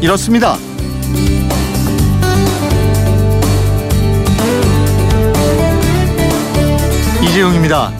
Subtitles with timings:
[0.00, 0.56] 이렇습니다.
[7.22, 7.92] 이재용입니다.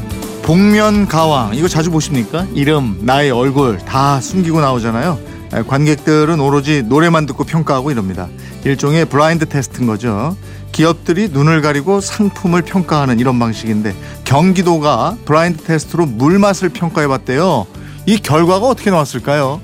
[0.43, 2.47] 복면 가왕 이거 자주 보십니까?
[2.55, 5.19] 이름, 나이, 얼굴 다 숨기고 나오잖아요.
[5.67, 8.29] 관객들은 오로지 노래만 듣고 평가하고 이럽니다.
[8.65, 10.37] 일종의 블라인드 테스트인 거죠.
[10.73, 17.67] 기업들이 눈을 가리고 상품을 평가하는 이런 방식인데 경기도가 블라인드 테스트로 물맛을 평가해 봤대요.
[18.07, 19.61] 이 결과가 어떻게 나왔을까요?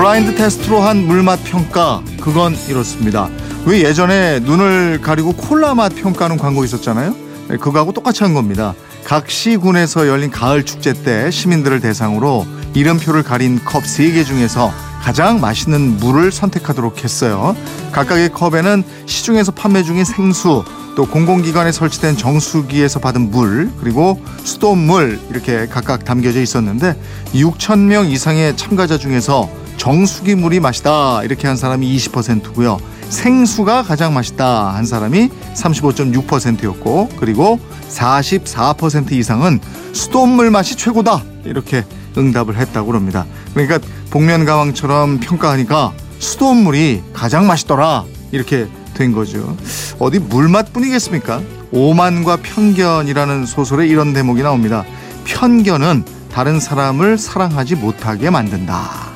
[0.00, 3.28] 블라인드 테스트로 한 물맛 평가 그건 이렇습니다.
[3.66, 7.14] 왜 예전에 눈을 가리고 콜라 맛 평가하는 광고 있었잖아요.
[7.48, 8.72] 네, 그거하고 똑같이 한 겁니다.
[9.04, 16.32] 각 시군에서 열린 가을 축제 때 시민들을 대상으로 이름표를 가린 컵세개 중에서 가장 맛있는 물을
[16.32, 17.54] 선택하도록 했어요.
[17.92, 20.64] 각각의 컵에는 시중에서 판매 중인 생수,
[20.96, 26.98] 또 공공기관에 설치된 정수기에서 받은 물, 그리고 수돗물 이렇게 각각 담겨져 있었는데
[27.34, 32.78] 6천 명 이상의 참가자 중에서 정수기 물이 맛있다 이렇게 한 사람이 20%고요.
[33.08, 39.58] 생수가 가장 맛있다 한 사람이 35.6%였고 그리고 44% 이상은
[39.94, 41.86] 수돗물 맛이 최고다 이렇게
[42.18, 43.24] 응답을 했다고 합니다.
[43.54, 43.78] 그러니까
[44.10, 49.56] 복면 가왕처럼 평가하니까 수돗물이 가장 맛있더라 이렇게 된 거죠.
[49.98, 51.40] 어디 물맛뿐이겠습니까?
[51.72, 54.84] 오만과 편견이라는 소설에 이런 대목이 나옵니다.
[55.24, 59.09] 편견은 다른 사람을 사랑하지 못하게 만든다.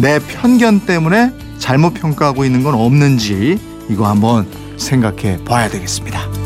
[0.00, 3.58] 내 편견 때문에 잘못 평가하고 있는 건 없는지
[3.90, 4.46] 이거 한번
[4.78, 6.39] 생각해 봐야 되겠습니다.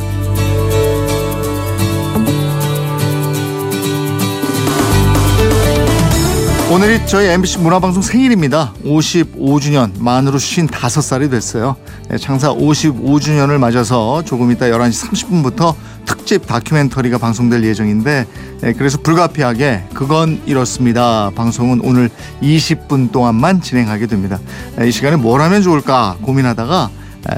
[6.75, 8.75] 오늘이 저희 MBC 문화방송 생일입니다.
[8.84, 11.77] 55주년 만으로 55살이 됐어요.
[12.08, 18.27] 네, 창사 55주년을 맞아서 조금 이따 11시 30분부터 특집 다큐멘터리가 방송될 예정인데
[18.61, 21.30] 네, 그래서 불가피하게 그건 이렇습니다.
[21.36, 22.11] 방송은 오늘
[22.42, 24.40] 20분 동안만 진행하게 됩니다.
[24.74, 26.90] 네, 이 시간에 뭘 하면 좋을까 고민하다가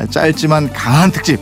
[0.09, 1.41] 짧지만 강한 특집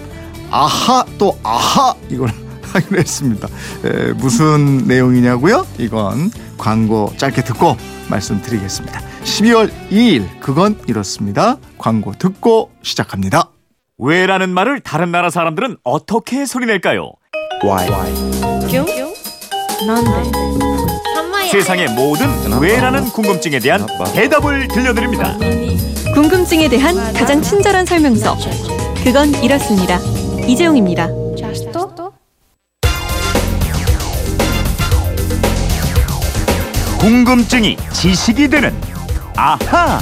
[0.51, 2.29] 아하 또 아하 이걸
[2.75, 3.49] 하기로 했습니다.
[3.85, 5.67] 에, 무슨 내용이냐고요?
[5.79, 7.77] 이건 광고 짧게 듣고
[8.11, 9.01] 말씀드리겠습니다.
[9.25, 11.57] 12월 2일 그건 이렇습니다.
[11.79, 13.51] 광고 듣고 시작합니다.
[13.99, 17.13] 왜라는 말을 다른 나라 사람들은 어떻게 소리낼까요?
[17.65, 17.89] Why?
[21.51, 22.29] 세상의 모든
[22.61, 25.37] 왜라는 궁금증에 대한 대답을 들려드립니다.
[26.15, 28.37] 궁금증에 대한 가장 친절한 설명서.
[29.05, 29.99] 그건 이렇습니다.
[30.47, 31.09] 이재용입니다.
[37.05, 38.75] 궁금증이 지식이 되는
[39.37, 40.01] 아하.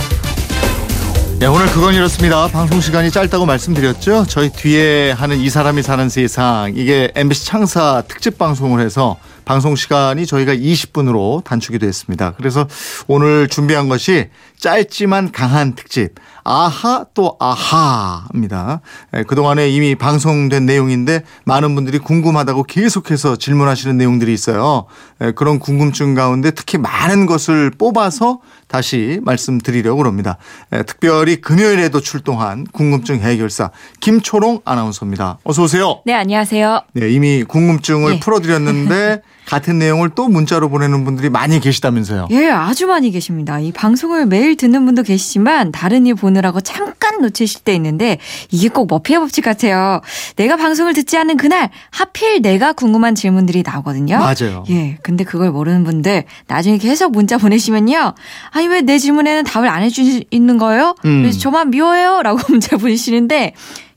[1.40, 2.46] 네, 오늘 그건 이렇습니다.
[2.46, 4.26] 방송 시간이 짧다고 말씀드렸죠.
[4.28, 10.26] 저희 뒤에 하는 이 사람이 사는 세상 이게 MBC 창사 특집 방송을 해서 방송 시간이
[10.26, 12.32] 저희가 20분으로 단축이 됐습니다.
[12.36, 12.66] 그래서
[13.06, 16.14] 오늘 준비한 것이 짧지만 강한 특집
[16.44, 18.80] 아하 또 아하입니다.
[19.14, 24.86] 예, 그동안에 이미 방송된 내용인데 많은 분들이 궁금하다고 계속해서 질문하시는 내용들이 있어요.
[25.20, 28.40] 예, 그런 궁금증 가운데 특히 많은 것을 뽑아서
[28.72, 30.38] 다시 말씀드리려고 합니다.
[30.72, 35.38] 예, 특별히 금요일에도 출동한 궁금증 해결사 김초롱 아나운서입니다.
[35.44, 36.00] 어서 오세요.
[36.06, 36.80] 네, 안녕하세요.
[36.94, 38.20] 네, 이미 궁금증을 예.
[38.20, 42.28] 풀어드렸는데 같은 내용을 또 문자로 보내는 분들이 많이 계시다면서요.
[42.30, 43.58] 예, 아주 많이 계십니다.
[43.58, 48.18] 이 방송을 매일 듣는 분도 계시지만 다른 일 보느라고 잠깐 놓치실 때 있는데
[48.50, 50.00] 이게 꼭 머피의 법칙 같아요.
[50.36, 54.18] 내가 방송을 듣지 않은 그날 하필 내가 궁금한 질문들이 나오거든요.
[54.18, 54.64] 맞아요.
[54.70, 58.14] 예, 근데 그걸 모르는 분들 나중에 계속 문자 보내시면요.
[58.52, 60.94] 아니 왜 내 질문에는 답을 안 해주시는 거예요?
[61.04, 61.30] 음.
[61.30, 62.22] 저만 미워요?
[62.22, 63.54] 라고 문자 보내시는데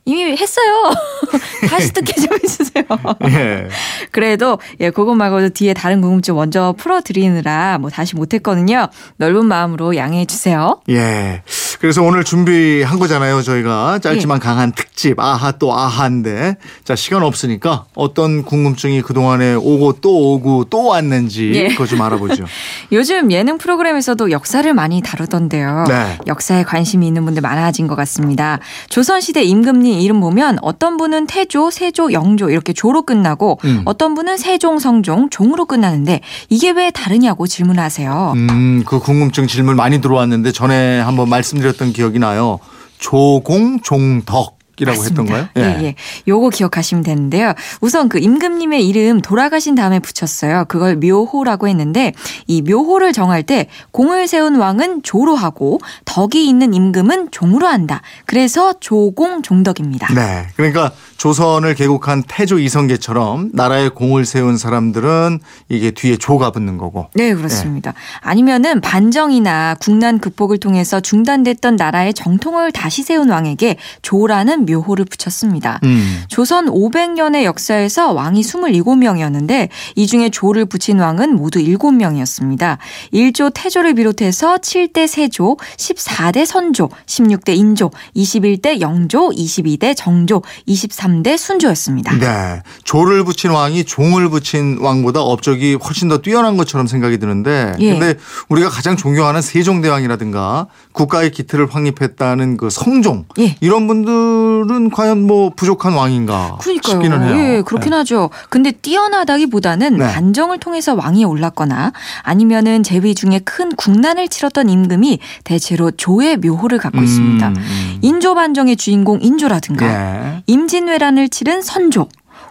[0.08, 0.92] 이미 했어요.
[1.70, 2.84] 다시 듣게 좀 해주세요.
[3.30, 3.68] 예.
[4.12, 8.88] 그래도 예 그것 말고도 뒤에 다른 궁금증 먼저 풀어드리느라 뭐 다시 못했거든요.
[9.18, 10.80] 넓은 마음으로 양해해 주세요.
[10.90, 11.42] 예.
[11.86, 13.44] 그래서 오늘 준비한 거잖아요.
[13.44, 20.00] 저희가 짧지만 강한 특집 아하 또 아하인데 자 시간 없으니까 어떤 궁금증이 그 동안에 오고
[20.02, 21.68] 또 오고 또 왔는지 예.
[21.68, 22.46] 그거 좀 알아보죠.
[22.92, 25.86] 요즘 예능 프로그램에서도 역사를 많이 다루던데요.
[25.88, 26.18] 네.
[26.26, 28.58] 역사에 관심이 있는 분들 많아진 것 같습니다.
[28.90, 33.84] 조선시대 임금님 이름 보면 어떤 분은 태조, 세조, 영조 이렇게 조로 끝나고 음.
[33.86, 38.34] 어떤 분은 세종, 성종, 종으로 끝나는데 이게 왜 다르냐고 질문하세요.
[38.36, 42.60] 음, 그 궁금증 질문 많이 들어왔는데 전에 한번 말씀드렸 던 기억이 나요.
[42.98, 45.48] 조공종덕 이라고 했던가요?
[45.58, 45.62] 예.
[45.62, 45.96] 예, 예.
[46.28, 47.54] 요거 기억하시면 되는데요.
[47.82, 50.66] 우선 그 임금님의 이름 돌아가신 다음에 붙였어요.
[50.68, 52.14] 그걸 묘호라고 했는데
[52.48, 58.02] 이 묘호를 정할 때 공을 세운 왕은 조로 하고 덕이 있는 임금은 종으로 한다.
[58.26, 60.14] 그래서 조공 종덕입니다.
[60.14, 60.48] 네.
[60.56, 65.40] 그러니까 조선을 개국한 태조 이성계처럼 나라에 공을 세운 사람들은
[65.70, 67.08] 이게 뒤에 조가 붙는 거고.
[67.14, 67.92] 네, 그렇습니다.
[67.92, 67.98] 네.
[68.22, 75.80] 아니면은 반정이나 국난 극복을 통해서 중단됐던 나라의 정통을 다시 세운 왕에게 조라는 묘호를 붙였습니다.
[75.84, 76.24] 음.
[76.28, 82.78] 조선 500년의 역사에서 왕이 27명이었는데 이 중에 조를 붙인 왕은 모두 7명이었습니다.
[83.14, 92.18] 1조 태조를 비롯해서 7대 세조, 14대 선조, 16대 인조, 21대 영조, 22대 정조, 23대 순조였습니다.
[92.18, 92.62] 네.
[92.84, 97.92] 조를 붙인 왕이 종을 붙인 왕보다 업적이 훨씬 더 뛰어난 것처럼 생각이 드는데 예.
[97.92, 98.16] 근데
[98.50, 103.56] 우리가 가장 존경하는 세종대왕이라든가 국가의 기틀을 확립했다는 그 성종 예.
[103.62, 106.94] 이런 분들 은 과연 뭐 부족한 왕인가 그러니까요.
[106.94, 107.38] 싶기는 해요.
[107.38, 107.98] 예, 그렇긴 네.
[107.98, 108.30] 하죠.
[108.50, 110.14] 근데 뛰어나다기보다는 네.
[110.14, 117.00] 반정을 통해서 왕이 올랐거나 아니면은 제위 중에 큰 국난을 치렀던 임금이 대체로 조의 묘호를 갖고
[117.00, 117.48] 음, 있습니다.
[117.48, 118.00] 음.
[118.02, 120.44] 인조 반정의 주인공 인조라든가 네.
[120.48, 122.08] 임진왜란을 치른 선조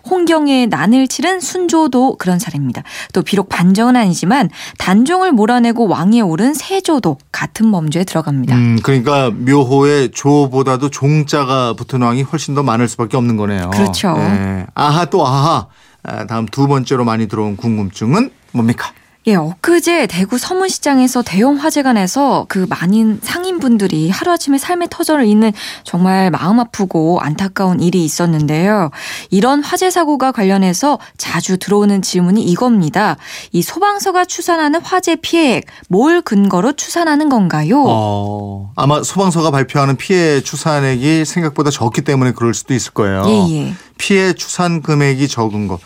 [0.09, 2.83] 홍경의 난을 치른 순조도 그런 사례입니다.
[3.12, 8.55] 또 비록 반정은 아니지만 단종을 몰아내고 왕위에 오른 세조도 같은 범죄에 들어갑니다.
[8.55, 13.71] 음, 그러니까 묘호의 조보다도 종자가 붙은 왕이 훨씬 더 많을 수밖에 없는 거네요.
[13.71, 14.15] 그렇죠.
[14.17, 14.67] 네.
[14.75, 15.67] 아하 또 아하.
[16.03, 18.93] 아, 다음 두 번째로 많이 들어온 궁금증은 뭡니까?
[19.26, 26.31] 예, 엊그제 대구 서문시장에서 대형 화재가 나서 그 많은 상인분들이 하루아침에 삶의 터전을 잇는 정말
[26.31, 28.91] 마음 아프고 안타까운 일이 있었는데요.
[29.31, 33.17] 이런 화재 사고가 관련해서 자주 들어오는 질문이 이겁니다.
[33.53, 37.82] 이 소방서가 추산하는 화재 피해액 뭘 근거로 추산하는 건가요?
[37.87, 43.25] 어, 아마 소방서가 발표하는 피해 추산액이 생각보다 적기 때문에 그럴 수도 있을 거예요.
[43.27, 43.75] 예, 예.
[43.99, 45.79] 피해 추산 금액이 적은 거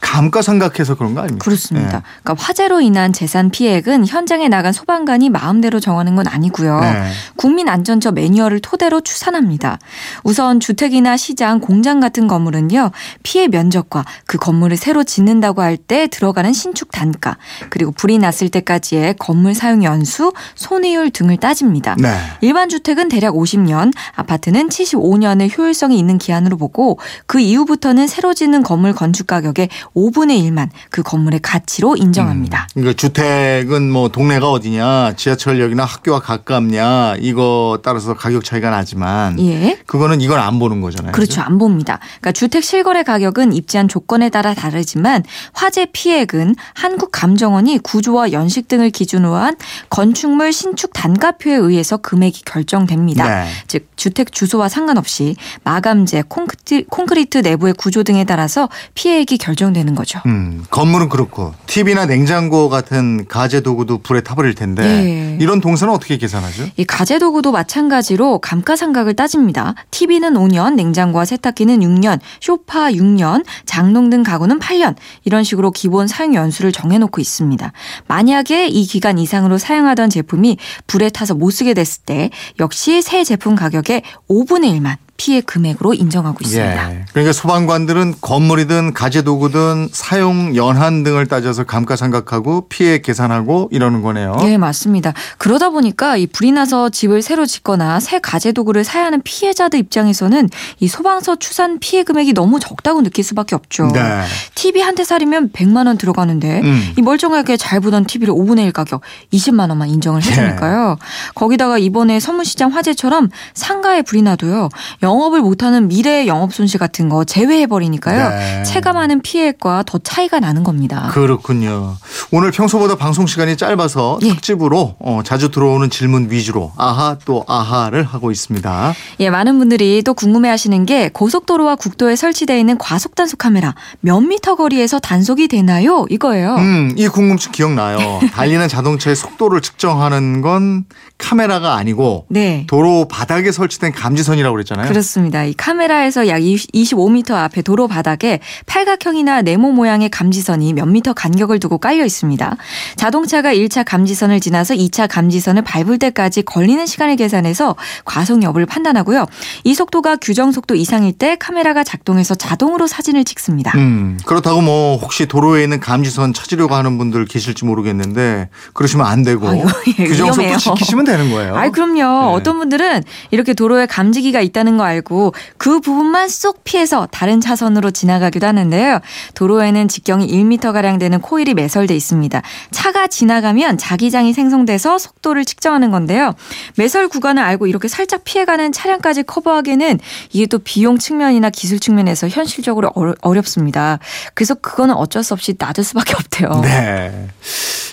[0.00, 1.44] 감가상각해서 그런 거 아닙니까?
[1.44, 1.98] 그렇습니다.
[1.98, 2.02] 네.
[2.22, 6.80] 그러니까 화재로 인한 재산 피해액은 현장에 나간 소방관이 마음대로 정하는 건 아니고요.
[6.80, 7.10] 네.
[7.36, 9.78] 국민안전처 매뉴얼을 토대로 추산합니다.
[10.22, 12.92] 우선 주택이나 시장, 공장 같은 건물은요.
[13.24, 17.36] 피해 면적과 그 건물을 새로 짓는다고 할 때 들어가는 신축 단가
[17.70, 21.96] 그리고 불이 났을 때까지의 건물 사용 연수, 손해율 등을 따집니다.
[21.98, 22.16] 네.
[22.40, 28.62] 일반 주택은 대략 50년, 아파트는 75년의 효율성이 있는 기한으로 보고 그 이후 부터는 새로 짓는
[28.62, 32.66] 건물 건축 가격의 5분의 1만 그 건물의 가치로 인정합니다.
[32.70, 39.78] 음, 그러니까 주택은 뭐 동네가 어디냐, 지하철역이나 학교와 가깝냐 이거 따라서 가격 차이가 나지만 예.
[39.86, 41.12] 그거는 이건 안 보는 거잖아요.
[41.12, 41.40] 그렇죠.
[41.40, 41.98] 안 봅니다.
[42.20, 49.34] 그러니까 주택 실거래 가격은 입지한 조건에 따라 다르지만 화재 피해액은 한국감정원이 구조와 연식 등을 기준으로
[49.34, 49.56] 한
[49.90, 53.44] 건축물 신축 단가표에 의해서 금액이 결정됩니다.
[53.44, 53.50] 네.
[53.66, 60.20] 즉 주택 주소와 상관없이 마감재, 콘크리트 내부의 구조 등에 따라서 피해액이 결정되는 되는 거죠.
[60.26, 65.38] 음, 건물은 그렇고 TV나 냉장고 같은 가재 도구도 불에 타버릴 텐데 네.
[65.40, 66.64] 이런 동선은 어떻게 계산하죠?
[66.76, 69.74] 이 가재 도구도 마찬가지로 감가상각을 따집니다.
[69.92, 76.34] TV는 5년, 냉장고와 세탁기는 6년, 쇼파 6년, 장롱 등 가구는 8년 이런 식으로 기본 사용
[76.34, 77.72] 연수를 정해놓고 있습니다.
[78.08, 83.54] 만약에 이 기간 이상으로 사용하던 제품이 불에 타서 못 쓰게 됐을 때 역시 새 제품
[83.54, 86.92] 가격의 5분의 1만 피해 금액으로 인정하고 있습니다.
[86.92, 87.04] 예.
[87.12, 94.36] 그러니까 소방관들은 건물이든 가재 도구든 사용 연한 등을 따져서 감가상각하고 피해 계산하고 이러는 거네요.
[94.40, 95.12] 네, 맞습니다.
[95.38, 100.50] 그러다 보니까 이 불이 나서 집을 새로 짓거나 새 가재 도구를 사야 하는 피해자들 입장에서는
[100.80, 103.86] 이 소방서 추산 피해 금액이 너무 적다고 느낄 수밖에 없죠.
[103.94, 104.22] 네.
[104.54, 106.94] TV 한 대 사려면 100만 원 들어가는데 음.
[106.96, 110.96] 이 멀쩡하게 잘 보던 TV를 5분의 1 가격 20만 원만 인정을 해 주니까요.
[110.98, 111.06] 네.
[111.34, 114.70] 거기다가 이번에 서문시장 화재처럼 상가에 불이 나도요.
[115.06, 118.28] 영업을 못하는 미래의 영업 손실 같은 거 제외해버리니까요.
[118.28, 118.62] 네.
[118.64, 121.10] 체감하는 피해과 더 차이가 나는 겁니다.
[121.12, 121.96] 그렇군요.
[122.32, 124.30] 오늘 평소보다 방송 시간이 짧아서 예.
[124.30, 128.94] 특집으로 어, 자주 들어오는 질문 위주로 아하 또 아하를 하고 있습니다.
[129.20, 134.56] 예, 많은 분들이 또 궁금해하시는 게 고속도로와 국도에 설치되어 있는 과속 단속 카메라 몇 미터
[134.56, 136.04] 거리에서 단속이 되나요?
[136.10, 136.56] 이거예요.
[136.56, 137.98] 음, 이 궁금증 기억나요.
[138.34, 140.84] 달리는 자동차의 속도를 측정하는 건
[141.18, 142.64] 카메라가 아니고 네.
[142.68, 144.88] 도로 바닥에 설치된 감지선이라고 그랬잖아요.
[144.88, 145.44] 그렇습니다.
[145.44, 151.78] 이 카메라에서 약 25m 앞에 도로 바닥에 팔각형이나 네모 모양의 감지선이 몇 미터 간격을 두고
[151.78, 152.56] 깔려 있습니다.
[152.96, 159.26] 자동차가 1차 감지선을 지나서 2차 감지선을 밟을 때까지 걸리는 시간을 계산해서 과속 여부를 판단하고요.
[159.64, 163.72] 이 속도가 규정 속도 이상일 때 카메라가 작동해서 자동으로 사진을 찍습니다.
[163.76, 169.48] 음, 그렇다고 뭐 혹시 도로에 있는 감지선 찾으려고 하는 분들 계실지 모르겠는데 그러시면 안 되고
[169.48, 169.64] 아유,
[169.98, 171.56] 예, 규정 속도 지키시면 되는 거예요.
[171.56, 171.94] 아이 그럼요.
[171.94, 172.34] 네.
[172.34, 178.46] 어떤 분들은 이렇게 도로에 감지기가 있다는 거 알고 그 부분만 쏙 피해서 다른 차선으로 지나가기도
[178.46, 179.00] 하는데요.
[179.34, 182.42] 도로에는 직경이 1m 가량 되는 코일이 매설돼 있습니다.
[182.70, 186.34] 차가 지나가면 자기장이 생성돼서 속도를 측정하는 건데요.
[186.76, 190.00] 매설 구간을 알고 이렇게 살짝 피해가는 차량까지 커버하기에는
[190.32, 193.98] 이게 또 비용 측면이나 기술 측면에서 현실적으로 어렵습니다.
[194.34, 196.60] 그래서 그거는 어쩔 수 없이 놔둘 수밖에 없대요.
[196.62, 197.28] 네.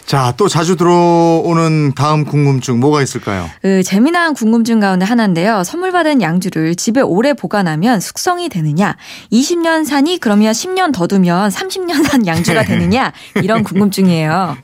[0.06, 3.50] 자, 또 자주 들어오는 다음 궁금증 뭐가 있을까요?
[3.62, 5.64] 그 재미난 궁금증 가운데 하나인데요.
[5.64, 8.96] 선물 받은 양주를 집에 오래 보관하면 숙성이 되느냐?
[9.32, 13.12] 20년 산이 그러면 10년 더 두면 30년 산 양주가 되느냐?
[13.36, 14.58] 이런 궁금증이에요.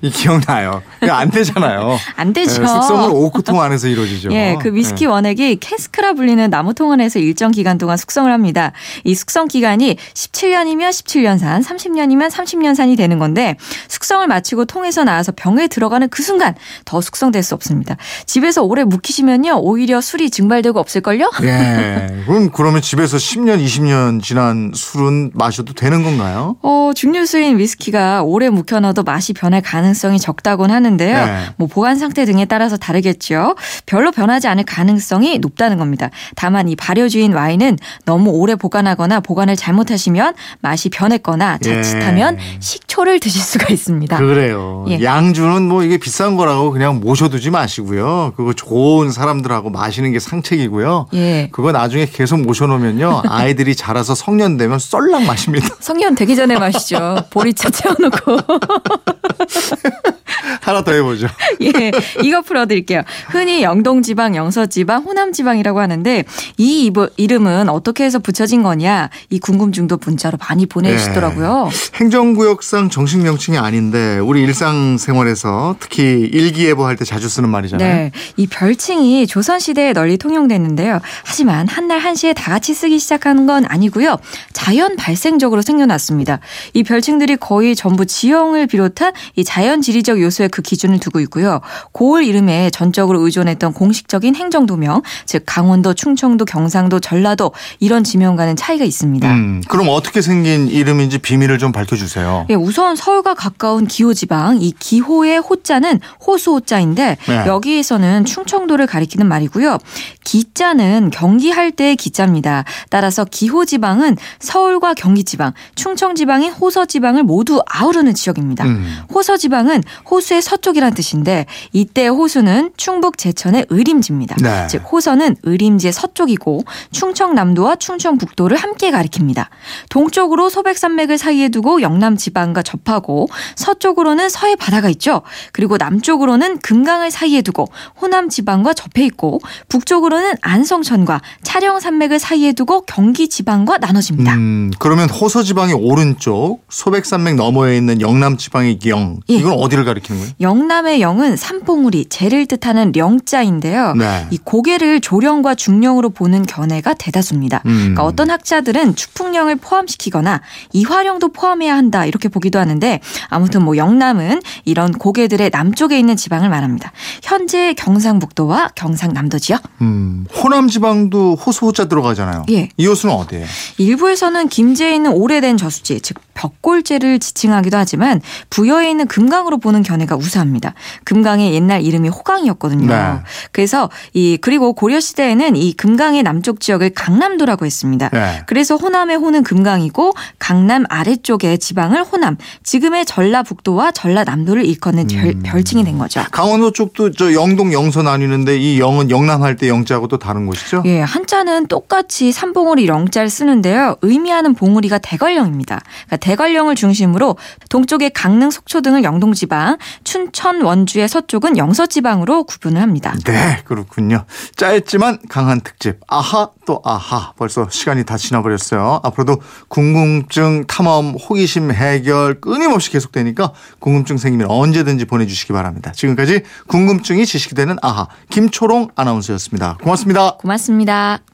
[0.00, 0.82] 이 기억나요.
[1.02, 1.98] 안 되잖아요.
[2.16, 2.60] 안 되죠.
[2.62, 4.32] 네, 숙성을 오크통 안에서 이루어지죠.
[4.32, 8.72] 예, 그 위스키 원액이 캐스크라 불리는 나무 통 안에서 일정 기간 동안 숙성을 합니다.
[9.04, 13.56] 이 숙성 기간이 17년이면 17년 산, 30년이면 30년 산이 되는 건데
[13.88, 17.81] 숙성을 마치고 통에서 나와서 병에 들어가는 그 순간 더 숙성될 수 없습니다.
[18.26, 21.30] 집에서 오래 묵히시면요 오히려 술이 증발되고 없을걸요?
[21.42, 22.22] 예.
[22.26, 26.56] 그럼 그러면 집에서 10년, 20년 지난 술은 마셔도 되는 건가요?
[26.62, 31.26] 어, 증류수인 위스키가 오래 묵혀놔도 맛이 변할 가능성이 적다곤 하는데요.
[31.26, 31.44] 네.
[31.56, 33.54] 뭐 보관 상태 등에 따라서 다르겠죠.
[33.86, 36.10] 별로 변하지 않을 가능성이 높다는 겁니다.
[36.36, 42.60] 다만 이 발효주인 와인은 너무 오래 보관하거나 보관을 잘못하시면 맛이 변했거나 자칫하면 예.
[42.60, 44.18] 식초를 드실 수가 있습니다.
[44.18, 44.84] 그래요.
[44.88, 45.02] 예.
[45.02, 48.32] 양주는 뭐 이게 비싼 거라고 그냥 모셔두지 마시고 요.
[48.36, 51.06] 그거 좋은 사람들하고 마시는 게 상책이고요.
[51.14, 51.48] 예.
[51.52, 53.22] 그거 나중에 계속 모셔놓으면요.
[53.28, 55.68] 아이들이 자라서 성년 되면 썰랑 마십니다.
[55.80, 57.16] 성년 되기 전에 마시죠.
[57.30, 58.36] 보리차 채워놓고.
[60.60, 61.26] 하나 더 해보죠.
[61.62, 61.90] 예,
[62.22, 63.02] 이거 풀어드릴게요.
[63.28, 66.24] 흔히 영동지방, 영서지방, 호남지방이라고 하는데
[66.58, 71.70] 이 이브- 이름은 어떻게 해서 붙여진 거냐 이 궁금증도 문자로 많이 보내주시더라고요.
[71.94, 77.88] 행정구역상 정식 명칭이 아닌데 우리 일상생활에서 특히 일기예보 할 때 자주 쓰는 말이잖아요.
[77.94, 81.00] 네, 이 별칭이 조선시대에 널리 통용됐는데요.
[81.24, 84.18] 하지만 한날 한시에 다 같이 쓰기 시작하는 건 아니고요.
[84.52, 86.40] 자연 발생적으로 생겨났습니다.
[86.74, 91.60] 이 별칭들이 거의 전부 지형을 비롯한 이 자연 지리적 요소 에그 기준을 두고 있고요.
[91.92, 99.30] 고을 이름에 전적으로 의존했던 공식적인 행정도명, 즉 강원도, 충청도, 경상도, 전라도 이런 지명과는 차이가 있습니다.
[99.32, 102.46] 음, 그럼 어떻게 생긴 이름인지 비밀을 좀 밝혀주세요.
[102.50, 107.46] 예, 우선 서울과 가까운 기호지방 이 기호의 호자는 호수호자인데 네.
[107.46, 109.78] 여기에서는 충청도를 가리키는 말이고요.
[110.24, 112.64] 기자는 경기할 때의 기자입니다.
[112.90, 118.64] 따라서 기호지방은 서울과 경기지방, 충청지방인 호서지방을 모두 아우르는 지역입니다.
[118.64, 118.96] 음.
[119.12, 124.36] 호서지방은 호수 의 서쪽이란 뜻인데 이때 호수는 충북 제천의 의림지입니다.
[124.40, 124.66] 네.
[124.68, 129.46] 즉 호서는 의림지의 서쪽이고 충청남도와 충청북도를 함께 가리킵니다.
[129.90, 135.22] 동쪽으로 소백산맥을 사이에 두고 영남 지방과 접하고 서쪽으로는 서해 바다가 있죠.
[135.52, 137.66] 그리고 남쪽으로는 금강을 사이에 두고
[138.00, 144.34] 호남 지방과 접해 있고 북쪽으로는 안성천과 차령산맥을 사이에 두고 경기 지방과 나눠집니다.
[144.34, 149.20] 음, 그러면 호서 지방의 오른쪽, 소백산맥 너머에 있는 영남 지방의 영.
[149.28, 149.34] 예.
[149.34, 150.21] 이건 어디를 가리키는?
[150.40, 153.94] 영남의 영은 산봉우리, 재를 뜻하는 령자인데요.
[153.94, 154.26] 네.
[154.30, 157.62] 이 고개를 조령과 중령으로 보는 견해가 대다수입니다.
[157.66, 157.78] 음.
[157.78, 160.40] 그러니까 어떤 학자들은 축풍령을 포함시키거나
[160.72, 166.92] 이화령도 포함해야 한다 이렇게 보기도 하는데 아무튼 뭐 영남은 이런 고개들의 남쪽에 있는 지방을 말합니다.
[167.22, 169.58] 현재 경상북도와 경상남도지요.
[169.80, 172.44] 음, 호남 지방도 호수 호자 들어가잖아요.
[172.50, 172.68] 예.
[172.76, 173.46] 이 호수는 어디예요?
[173.78, 180.16] 일부에서는 김제에 있는 오래된 저수지, 즉 벽골제를 지칭하기도 하지만 부여에 있는 금강으로 보는 견해 가
[180.16, 180.74] 우세합니다.
[181.04, 182.86] 금강의 옛날 이름이 호강이었거든요.
[182.86, 183.18] 네.
[183.52, 188.08] 그래서 이 그리고 고려 시대에는 이 금강의 남쪽 지역을 강남도라고 했습니다.
[188.12, 188.42] 네.
[188.46, 195.98] 그래서 호남의 호는 금강이고 강남 아래쪽의 지방을 호남, 지금의 전라북도와 전라남도를 일컫는 별, 별칭이 된
[195.98, 196.24] 거죠.
[196.30, 200.82] 강원도 쪽도 저 영동 영서 나뉘는데 이 영은 영남할 때 영자하고 또 다른 곳이죠?
[200.86, 203.96] 예, 한자는 똑같이 삼봉우리 영자를 쓰는데요.
[204.02, 205.80] 의미하는 봉우리가 대관령입니다.
[206.06, 207.36] 그러니까 대관령을 중심으로
[207.68, 213.14] 동쪽의 강릉, 속초 등을 영동지방, 춘천, 원주의 서쪽은 영서지방으로 구분을 합니다.
[213.24, 214.24] 네, 그렇군요.
[214.56, 216.00] 짧지만 강한 특집.
[216.06, 217.32] 아하 또 아하.
[217.36, 219.00] 벌써 시간이 다 지나버렸어요.
[219.02, 225.92] 앞으로도 궁금증 탐험, 호기심 해결 끊임없이 계속되니까 궁금증 생기면 언제든지 보내주시기 바랍니다.
[225.92, 229.78] 지금까지 궁금증이 지식이 되는 아하 김초롱 아나운서였습니다.
[229.82, 230.36] 고맙습니다.
[230.36, 231.31] 고맙습니다.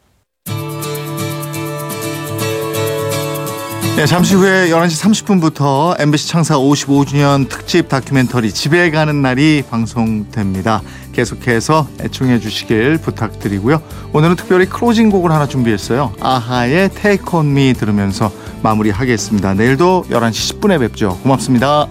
[3.99, 10.83] 네, 잠시 후에 11시 30분부터 MBC 창사 55주년 특집 다큐멘터리 집에 가는 날이 방송됩니다.
[11.13, 13.83] 계속해서 애청해 주시길 부탁드리고요.
[14.13, 16.13] 오늘은 특별히 클로징 곡을 하나 준비했어요.
[16.21, 18.31] 아하의 Take On Me 들으면서
[18.63, 19.55] 마무리하겠습니다.
[19.55, 21.19] 내일도 11시 10분에 뵙죠.
[21.25, 21.89] 고맙습니다.